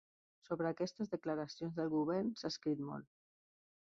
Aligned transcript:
Sobre 0.45 0.69
aquestes 0.69 1.11
declaracions 1.11 1.77
del 1.81 1.93
govern 1.93 2.33
s'ha 2.41 2.51
escrit 2.55 2.83
molt. 2.89 3.11